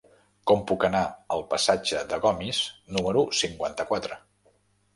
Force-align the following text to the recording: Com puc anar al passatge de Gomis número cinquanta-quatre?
Com 0.51 0.61
puc 0.71 0.85
anar 0.89 1.01
al 1.35 1.43
passatge 1.51 2.01
de 2.13 2.19
Gomis 2.25 2.63
número 2.97 3.25
cinquanta-quatre? 3.43 4.21